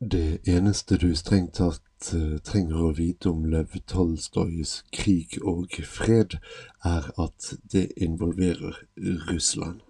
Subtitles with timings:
[0.00, 6.36] Det eneste du strengt tatt eh, trenger å vite om Lev Tolstojs krig og fred,
[6.84, 8.76] er at det involverer
[9.30, 9.80] Russland.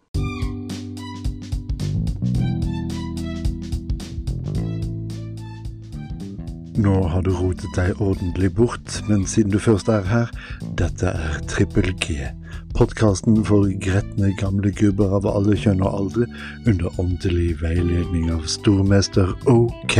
[6.78, 10.30] Nå har du rotet deg ordentlig bort, men siden du først er her,
[10.78, 12.30] dette er Trippel G.
[12.76, 16.26] Podkasten for gretne gamle gubber av alle kjønn og aldre,
[16.68, 19.96] under åndelig veiledning av stormester OK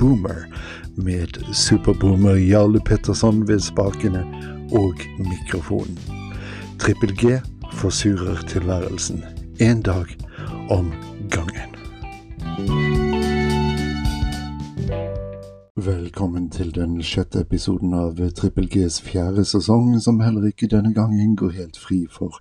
[0.00, 0.48] Boomer,
[0.98, 4.24] med superboomer Jarle Petterson ved spakene
[4.74, 5.94] og mikrofonen.
[6.82, 7.38] Trippel G
[7.78, 9.22] forsurer tilværelsen.
[9.62, 10.10] Én dag
[10.74, 10.90] om
[11.30, 12.85] gangen.
[15.86, 21.36] Velkommen til den sjette episoden av Trippel Gs fjerde sesong, som heller ikke denne gangen
[21.38, 22.40] går helt fri for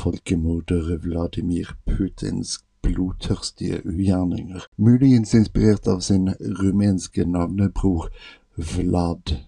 [0.00, 8.10] folkemorder Vladimir Putins blodtørstige ugjerninger, muligens inspirert av sin rumenske navnebror
[8.74, 9.38] Vlad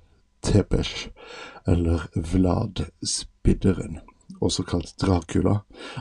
[0.41, 0.95] Tepes,
[1.69, 4.01] eller Vlad Spidderen,
[4.41, 5.59] også kalt Dracula,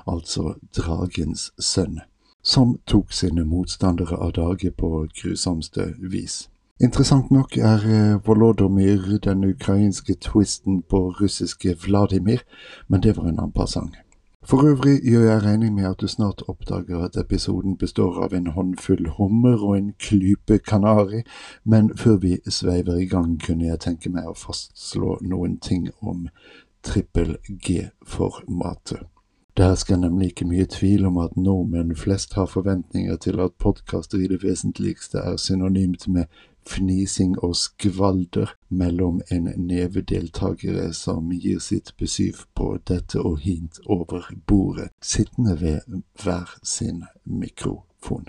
[0.07, 1.99] altså dragens sønn,
[2.39, 6.45] som tok sine motstandere av dage på grusomste vis.
[6.81, 12.39] Interessant nok er eh, Volodomyr den ukrainske twisten på russiske Vladimir,
[12.87, 13.93] men det var en annen passang.
[14.45, 18.47] For øvrig gjør jeg regning med at du snart oppdager at episoden består av en
[18.47, 21.21] håndfull hummer og en klype kanari,
[21.63, 26.27] men før vi sveiver i gang, kunne jeg tenke meg å fastslå noen ting om
[26.83, 29.05] trippel G-formatet.
[29.57, 34.17] Det hersker nemlig ikke mye tvil om at nordmenn flest har forventninger til at podkaster
[34.17, 36.25] i det vesentligste er synonymt med
[36.69, 43.79] fnising og skvalder mellom en neve deltakere som gir sitt besyv på dette og hint
[43.85, 48.27] over bordet, sittende ved hver sin mikrofon.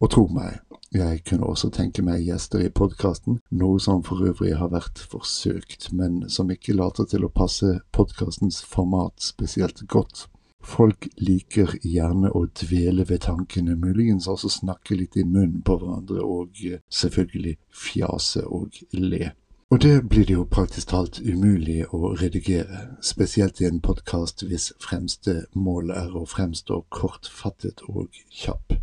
[0.00, 0.60] Og tro meg,
[0.92, 5.90] jeg kunne også tenke meg gjester i podkasten, noe som for øvrig har vært forsøkt,
[5.92, 10.26] men som ikke later til å passe podkastens format spesielt godt.
[10.66, 16.24] Folk liker gjerne å dvele ved tankene, muligens også snakke litt i munnen på hverandre
[16.26, 19.30] og eh, selvfølgelig fjase og le.
[19.70, 24.68] Og det blir det jo praktisk talt umulig å redigere, spesielt i en podkast hvis
[24.82, 28.76] fremste mål er å fremstå kortfattet og kjapp,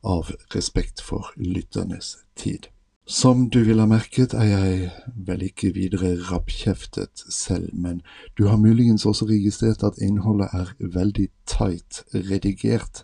[0.00, 2.70] av respekt for lytternes tid.
[3.10, 4.90] Som du vil ha merket, er jeg
[5.26, 8.04] vel ikke videre rappkjeftet selv, men
[8.38, 13.02] du har muligens også registrert at innholdet er veldig tight redigert,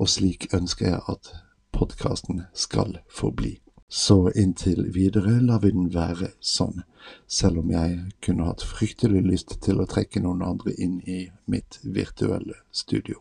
[0.00, 1.28] og slik ønsker jeg at
[1.76, 3.58] podkasten skal forbli.
[3.88, 6.86] Så inntil videre lar vi den være sånn,
[7.28, 11.76] selv om jeg kunne hatt fryktelig lyst til å trekke noen andre inn i mitt
[11.84, 13.20] virtuelle studio.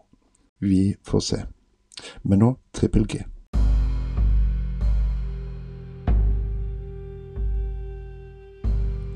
[0.63, 1.43] Vi får se.
[2.23, 3.25] Men nå Trippel G.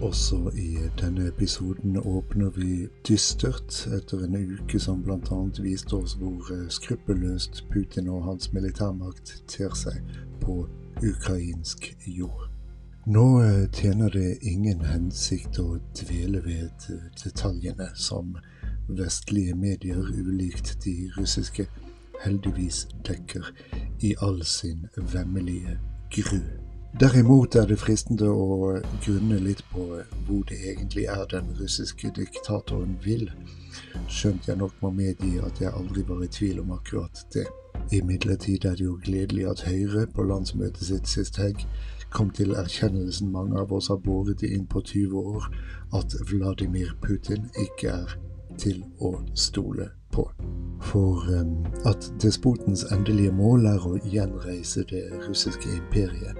[0.06, 5.38] Også i denne episoden åpner vi dystert etter en uke som bl.a.
[5.66, 10.04] viste oss hvor eh, skruppelløst Putin og hans militærmakt ter seg
[10.44, 10.60] på
[11.02, 12.44] ukrainsk jord.
[13.08, 16.86] Nå eh, tjener det ingen hensikt å dvele ved
[17.24, 18.36] detaljene som
[18.86, 21.66] vestlige medier, ulikt de russiske,
[22.22, 23.50] heldigvis dekker
[24.06, 24.86] i all sin
[25.16, 25.80] vemmelige
[26.14, 26.44] gru.
[27.00, 28.70] Derimot er det fristende å
[29.04, 29.84] grunne litt på
[30.28, 33.26] hvor det egentlig er den russiske diktatoren vil,
[34.08, 37.44] skjønt jeg nok må medgi at jeg aldri var i tvil om akkurat det.
[38.00, 41.66] Imidlertid er det jo gledelig at Høyre på landsmøtet sitt sist helg
[42.16, 45.52] kom til erkjennelsen mange av oss har båret inn på 20 år,
[46.00, 48.16] at Vladimir Putin ikke er
[48.56, 50.30] til å stole på.
[50.86, 56.40] For um, at despotens endelige mål er å gjenreise det russiske imperiet,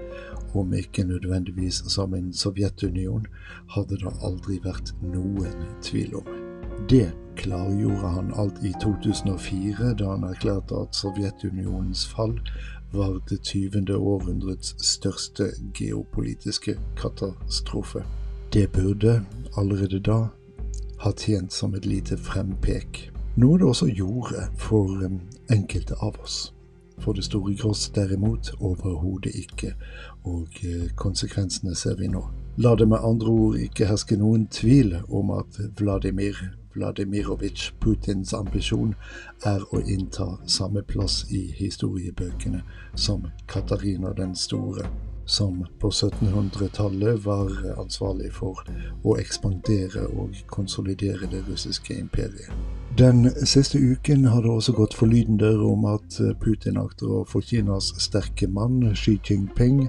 [0.58, 3.26] om ikke nødvendigvis som en Sovjetunion,
[3.74, 6.32] hadde det aldri vært noen tvil om.
[6.90, 12.38] Det klargjorde han alt i 2004, da han erklærte at Sovjetunionens fall
[12.92, 13.96] var det 20.
[13.96, 18.04] århundrets største geopolitiske katastrofe.
[18.52, 19.24] Det burde
[19.56, 20.26] allerede da
[20.98, 25.20] ha tjent som et lite frempek, noe det også gjorde for um,
[25.52, 26.55] enkelte av oss.
[26.98, 29.74] For det store gross derimot overhodet ikke,
[30.24, 32.24] og eh, konsekvensene ser vi nå.
[32.56, 36.38] La det med andre ord ikke herske noen tvil om at Vladimir
[36.76, 38.94] Vladimirovitsj Putins ambisjon
[39.48, 42.60] er å innta samme plass i historiebøkene
[43.06, 44.84] som Katarina den store,
[45.24, 48.60] som på 1700-tallet var ansvarlig for
[49.04, 52.52] å ekspandere og konsolidere det russiske imperiet.
[52.98, 57.90] Den siste uken har det også gått forlydende om at Putin akter å få Kinas
[58.00, 59.82] sterke mann Xi Jinping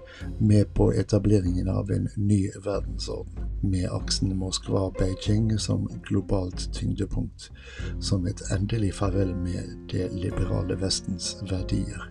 [0.43, 7.47] med på etableringen av en ny verdensorden, med aksen Moskva-Beijing som globalt tyngdepunkt,
[8.03, 12.09] som et endelig farvel med det liberale Vestens verdier.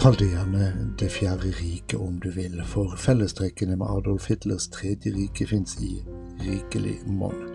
[0.00, 5.12] Kall det gjerne Det fjerde riket om du vil, for fellestrekkene med Adolf Hitlers tredje
[5.12, 5.98] rike fins i
[6.40, 7.51] rikelig monn.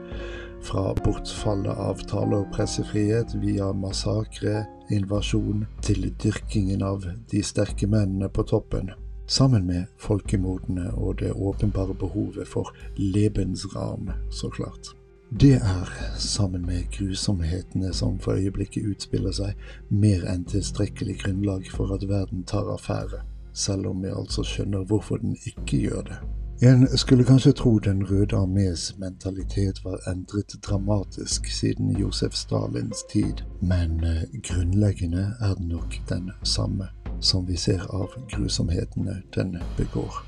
[0.61, 8.29] Fra bortfallet av tale- og pressefrihet via massakre, invasjon, til dyrkingen av de sterke mennene
[8.29, 8.91] på toppen.
[9.27, 14.93] Sammen med folkemordene og det åpenbare behovet for lebensram, så klart.
[15.41, 19.57] Det er, sammen med grusomhetene som for øyeblikket utspiller seg,
[19.91, 23.19] mer enn tilstrekkelig grunnlag for at verden tar affære,
[23.51, 26.21] selv om vi altså skjønner hvorfor den ikke gjør det.
[26.61, 33.43] En skulle kanskje tro Den røde armés mentalitet var endret dramatisk siden Josef Stalins tid,
[33.61, 36.87] men eh, grunnleggende er den nok den samme,
[37.21, 40.25] som vi ser av grusomhetene den begår.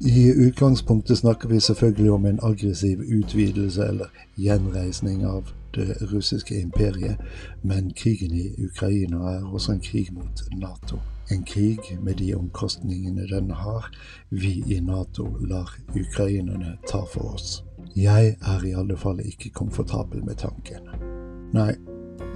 [0.00, 4.06] I utgangspunktet snakker vi selvfølgelig om en aggressiv utvidelse eller
[4.36, 7.16] gjenreisning av det russiske imperiet,
[7.62, 10.98] men krigen i Ukraina er også en krig mot Nato.
[11.30, 13.90] En krig med de omkostningene den har,
[14.30, 17.64] vi i Nato lar ukrainerne ta for oss.
[17.96, 20.88] Jeg er i alle fall ikke komfortabel med tanken.
[21.52, 21.74] Nei,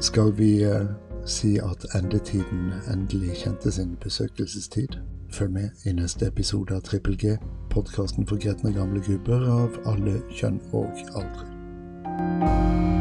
[0.00, 0.86] skal vi uh,
[1.26, 4.98] si at endetiden endelig kjente sin besøkelsestid?
[5.32, 7.36] Følg med i neste episode av Trippel G,
[7.70, 12.91] podkasten for gretne gamle gubber av alle kjønn og aldre.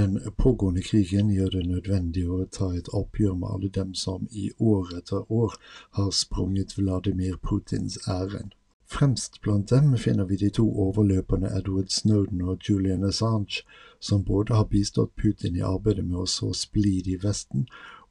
[0.00, 4.46] Den pågående krigen gjør det nødvendig å ta et oppgjør med alle dem som i
[4.56, 5.56] år etter år
[5.98, 8.54] har sprunget Vladimir Putins ærend.
[8.88, 13.60] Fremst blant dem finner vi de to overløperne Edward Snowden og Julian Assange,
[14.00, 17.66] som både har bistått Putin i arbeidet med å så splid i Vesten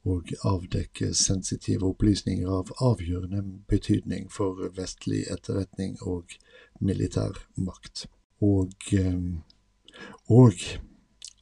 [0.06, 3.42] og avdekke sensitive opplysninger av avgjørende
[3.72, 6.38] betydning for vestlig etterretning og
[6.78, 8.06] militær makt.
[8.52, 9.18] Og, eh,
[10.28, 10.54] og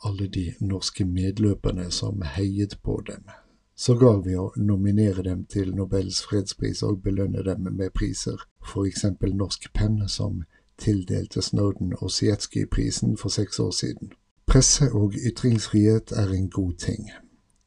[0.04, 3.28] alle de norske medløperne som heiet på dem.
[3.76, 9.04] Sågar ved å nominere dem til Nobels fredspris og belønne dem med priser, f.eks.
[9.22, 10.42] Norsk Penn, som
[10.78, 14.12] tildelte Snowden Osietzky-prisen for seks år siden.
[14.46, 17.10] Presse- og ytringsfrihet er en god ting.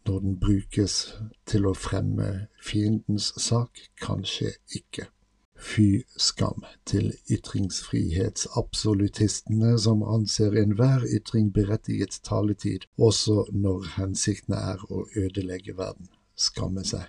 [0.08, 5.06] Når den brukes til å fremme fiendens sak, kanskje ikke.
[5.62, 15.06] Fy skam til ytringsfrihetsabsolutistene som anser enhver ytring berettiget taletid, også når hensikten er å
[15.16, 16.10] ødelegge verden.
[16.36, 17.06] Skamme seg.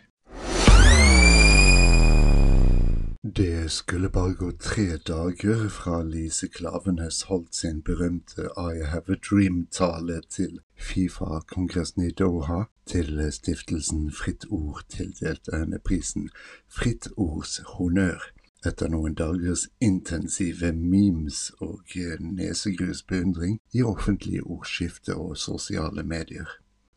[3.36, 9.16] Det skulle bare gå tre dager fra Lise Klavenes holdt sin berømte I Have a
[9.30, 16.30] Dream-tale til Fifa-kongressen i Doha, til stiftelsen Fritt Ord tildelte henne prisen
[16.68, 18.32] Fritt Ords honnør
[18.66, 26.46] etter noen dagers intensive memes og nesegrusbeundring i offentlige ordskifte og sosiale medier.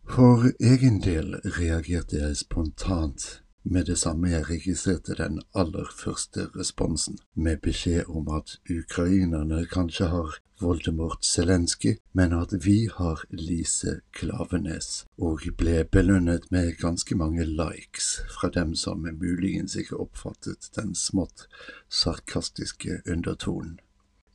[0.05, 7.17] For egen del reagerte jeg spontant med det samme jeg registrerte den aller første responsen,
[7.35, 15.05] med beskjed om at ukrainerne kanskje har Voldemort Zelenskyj, men at vi har Lise Klavenes,
[15.17, 21.49] og ble belønnet med ganske mange likes fra dem som muligens ikke oppfattet den smått
[21.89, 23.79] sarkastiske undertonen.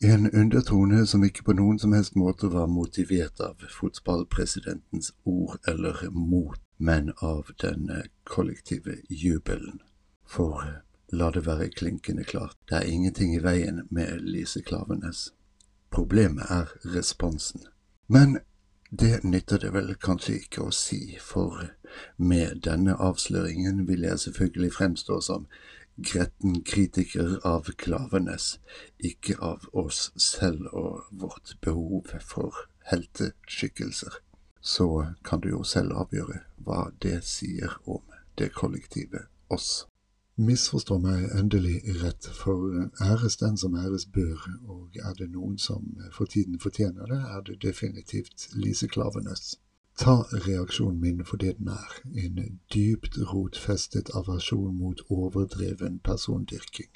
[0.03, 6.07] En undertone som ikke på noen som helst måte var motivert av fotballpresidentens ord eller
[6.11, 7.91] mot, men av den
[8.25, 9.83] kollektive jubelen.
[10.25, 10.65] For
[11.13, 15.35] la det være klinkende klart, det er ingenting i veien med Lise Klavenes.
[15.93, 17.67] Problemet er responsen.
[18.09, 18.39] Men
[18.91, 21.75] det nytter det vel kanskje ikke å si, for
[22.17, 25.45] med denne avsløringen vil jeg selvfølgelig fremstå som
[25.97, 28.59] gretten kritiker av Klavenes,
[28.99, 32.57] ikke av oss selv og vårt behov for
[32.91, 34.21] helteskikkelser.
[34.61, 38.03] Så kan du jo selv avgjøre hva det sier om
[38.39, 39.87] det kollektive oss.
[40.41, 45.91] Misforstå meg endelig rett, for æres den som æres bør, og er det noen som
[46.17, 49.59] for tiden fortjener det, er det definitivt Lise Klaveness.
[49.99, 56.91] Ta reaksjonen min for det den er, en dypt rotfestet aversjon mot overdreven persondyrking.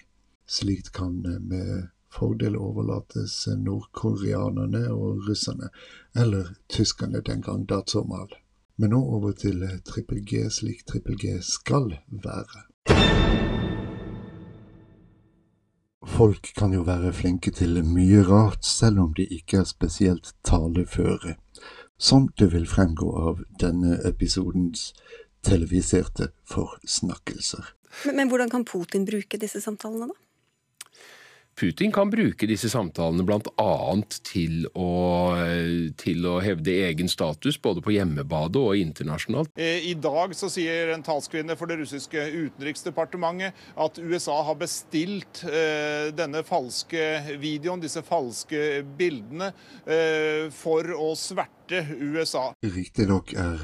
[0.47, 5.69] Slikt kan med fordel overlates nordkoreanerne og russerne,
[6.17, 8.29] eller tyskerne den gang datsomal.
[8.77, 12.65] Men nå over til trippel G slik trippel G skal være.
[16.07, 21.35] Folk kan jo være flinke til mye rart, selv om de ikke er spesielt taleføre,
[21.99, 24.93] som det vil fremgå av denne episodens
[25.45, 27.75] televiserte forsnakkelser.
[28.07, 30.21] Men, men hvordan kan Putin bruke disse samtalene, da?
[31.55, 33.75] Putin kan bruke disse samtalene bl.a.
[34.27, 34.89] Til, å,
[36.01, 39.53] til å hevde egen status, både på hjemmebade og internasjonalt.
[39.55, 43.55] Eh, I dag så sier en talskvinne for det russiske utenriksdepartementet
[43.87, 49.53] at USA har bestilt eh, denne falske videoen, disse falske bildene,
[49.87, 52.55] eh, for å sverte USA.
[52.63, 53.61] Riktignok er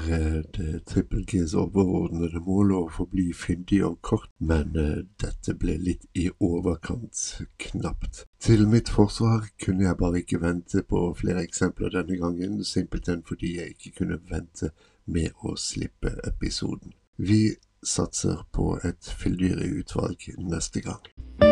[0.55, 4.73] det Trippel Gs overordnede mål å forbli fyndig og kort, men
[5.21, 7.21] dette ble litt i overkant
[7.61, 8.25] knapt.
[8.41, 13.57] Til mitt forsvar kunne jeg bare ikke vente på flere eksempler denne gangen, simpelthen fordi
[13.59, 14.71] jeg ikke kunne vente
[15.05, 16.95] med å slippe episoden.
[17.21, 21.50] Vi satser på et fyldigere utvalg neste gang.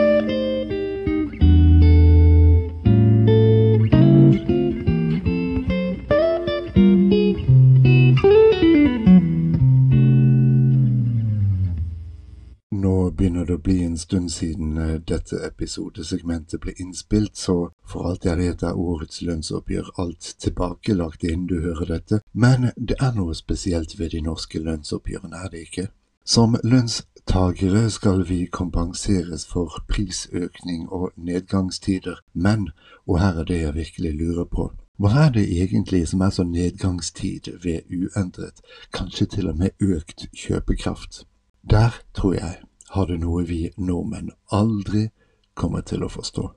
[13.64, 19.22] Bli en stund siden dette episodesegmentet ble innspilt, så for alt jeg vet er årets
[19.22, 24.60] lønnsoppgjør alt tilbakelagt innen du hører dette, men det er noe spesielt ved de norske
[24.60, 25.88] lønnsoppgjørene, er det ikke?
[26.26, 32.70] Som lønnstagere skal vi kompenseres for prisøkning og nedgangstider, men,
[33.08, 36.44] og her er det jeg virkelig lurer på, hva er det egentlig som er så
[36.44, 38.60] nedgangstid ved uendret,
[38.94, 41.24] kanskje til og med økt kjøpekraft?
[41.70, 42.58] Der tror jeg
[42.90, 45.10] har det noe vi nordmenn aldri
[45.54, 46.50] kommer til å forstå.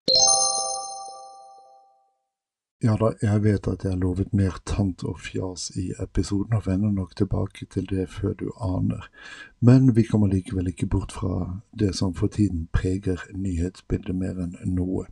[2.83, 6.67] Ja da, jeg vet at jeg har lovet mer tant og fjas i episoden, og
[6.67, 9.07] vender nok tilbake til det før du aner,
[9.61, 14.57] men vi kommer likevel ikke bort fra det som for tiden preger nyhetsbildet mer enn
[14.75, 15.07] noe.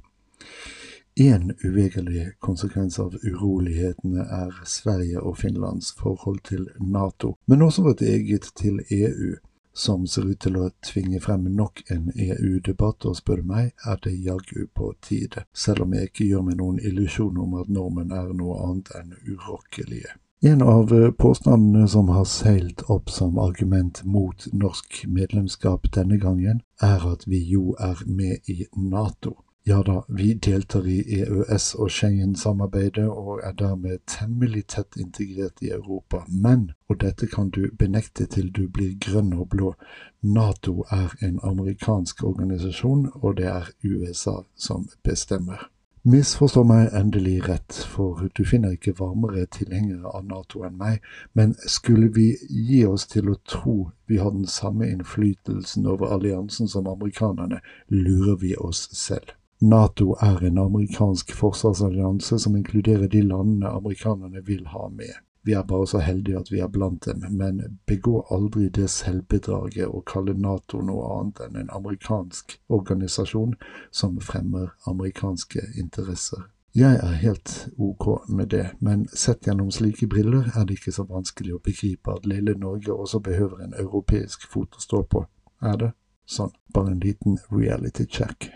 [1.21, 8.03] En uvegerlig konsekvens av urolighetene er Sverige og Finlands forhold til Nato, men også vårt
[8.03, 9.37] eget til EU
[9.73, 14.01] som ser ut til å tvinge frem nok en EU-debatt, og spør du meg, er
[14.05, 18.13] det jaggu på tide, selv om jeg ikke gjør meg noen illusjon om at nordmenn
[18.15, 20.17] er noe annet enn urokkelige.
[20.43, 27.05] En av påstandene som har seilt opp som argument mot norsk medlemskap denne gangen, er
[27.13, 29.35] at vi jo er med i Nato.
[29.65, 35.69] Ja da, vi deltar i EØS- og Schengen-samarbeidet og er dermed temmelig tett integrert i
[35.71, 36.23] Europa.
[36.29, 39.75] Men, og dette kan du benekte til du blir grønn og blå,
[40.23, 45.69] Nato er en amerikansk organisasjon, og det er USA som bestemmer.
[46.09, 51.03] Misforstå meg endelig rett, for du finner ikke varmere tilhengere av Nato enn meg,
[51.37, 56.69] men skulle vi gi oss til å tro vi har den samme innflytelsen over alliansen
[56.69, 57.61] som amerikanerne,
[57.93, 59.37] lurer vi oss selv.
[59.63, 65.13] Nato er en amerikansk forsvarsallianse som inkluderer de landene amerikanerne vil ha med.
[65.43, 69.89] Vi er bare så heldige at vi er blant dem, men begå aldri det selvbedraget
[69.89, 73.53] å kalle Nato noe annet enn en amerikansk organisasjon
[73.91, 76.49] som fremmer amerikanske interesser.
[76.75, 81.05] Jeg er helt ok med det, men sett gjennom slike briller er det ikke så
[81.05, 85.27] vanskelig å begripe at lille Norge også behøver en europeisk fot å stå på.
[85.61, 85.93] Er det?
[86.25, 88.49] Sånn, bare en liten reality check.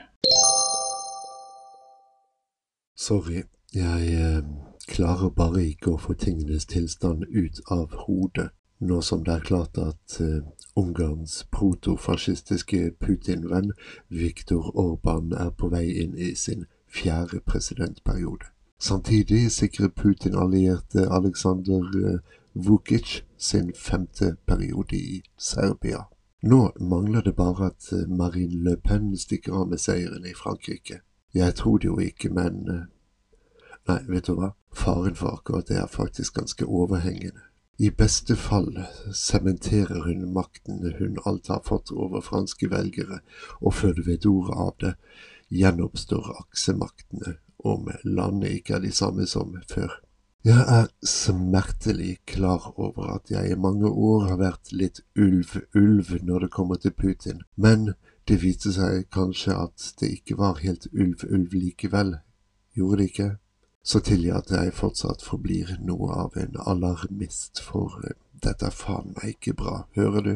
[2.97, 3.43] Sorry,
[3.75, 4.45] jeg eh,
[4.87, 9.79] klarer bare ikke å få tingenes tilstand ut av hodet, nå som det er klart
[9.83, 10.45] at eh,
[10.79, 13.73] Ungarns protofascistiske Putin-venn
[14.15, 18.53] Viktor Orban er på vei inn i sin fjerde presidentperiode.
[18.79, 22.21] Samtidig sikrer Putin-allierte Aleksandr eh,
[22.55, 26.05] Vukic sin femte periode i Serbia.
[26.47, 31.01] Nå mangler det bare at Marine Le Pen stikker av med seieren i Frankrike.
[31.35, 32.85] Jeg tror det jo ikke, men eh,
[33.85, 37.43] Nei, vet du hva, faren for akkurat det er faktisk ganske overhengende.
[37.77, 38.71] I beste fall
[39.13, 43.19] sementerer hun makten hun alt har fått over franske velgere,
[43.61, 44.95] og før du vet ordet av det,
[45.53, 49.99] gjenoppstår aksemaktene om landet ikke er de samme som før.
[50.45, 56.47] Jeg er smertelig klar over at jeg i mange år har vært litt ulv-ulv når
[56.47, 57.95] det kommer til Putin, men
[58.29, 62.17] det viste seg kanskje at det ikke var helt ulv-ulv likevel,
[62.77, 63.31] gjorde det ikke?
[63.85, 69.13] Så tilgi at jeg fortsatt forblir noe av en alarmist, for eh, dette er faen
[69.13, 70.35] meg ikke bra, hører du?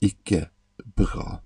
[0.00, 0.46] Ikke
[0.94, 1.40] bra.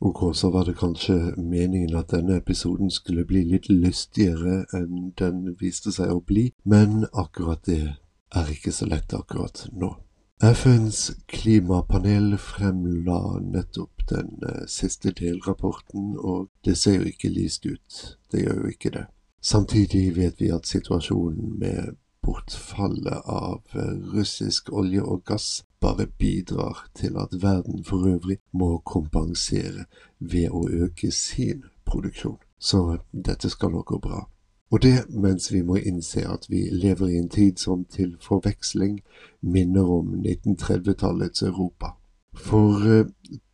[0.00, 5.56] Ok, så var det kanskje meningen at denne episoden skulle bli litt lystigere enn den
[5.60, 7.82] viste seg å bli, men akkurat det
[8.32, 9.96] er ikke så lett akkurat nå.
[10.40, 17.96] FNs klimapanel fremla nettopp den eh, siste delrapporten, og det ser jo ikke lyst ut.
[18.30, 19.06] Det gjør jo ikke det.
[19.42, 26.86] Samtidig vet vi at situasjonen med bortfallet av eh, russisk olje og gass bare bidrar
[26.94, 32.38] til at verden for øvrig må kompensere ved å øke sin produksjon.
[32.58, 34.28] Så dette skal nok gå bra.
[34.70, 39.00] Og det mens vi må innse at vi lever i en tid som til forveksling
[39.40, 41.94] minner om 1930-tallets Europa.
[42.34, 43.06] For eh,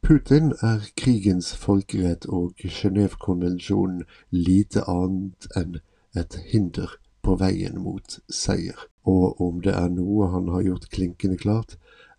[0.02, 5.78] Putin er krigens folkerett og Genévekonvensjonen lite annet enn
[6.18, 8.76] et hinder på veien mot seier.
[9.04, 11.78] Og om det er noe han har gjort klinkende klart,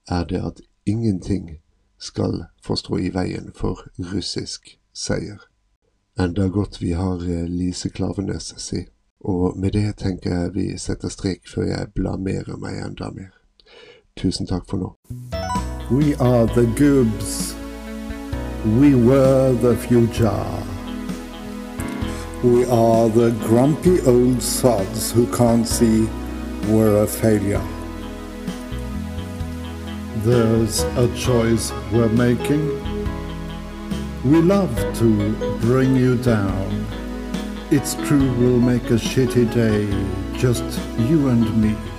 [0.10, 1.60] er det at ingenting
[1.98, 5.38] skal få stå i veien for russisk seier.
[6.20, 8.86] Enda godt vi har eh, Lise Klavenes si.
[9.20, 13.34] Og med det tenker jeg vi setter strek før jeg blamerer meg enda mer.
[14.16, 14.94] Tusen takk for nå.
[15.92, 17.56] We are the goobs.
[18.80, 20.48] We were the future.
[22.44, 26.08] We are the grumpy old sods who can't see
[26.72, 27.68] we're a failure.
[30.24, 32.95] There's a choice we're making.
[34.26, 36.88] We love to bring you down.
[37.70, 39.86] It's true we'll make a shitty day,
[40.36, 40.64] just
[40.98, 41.95] you and me.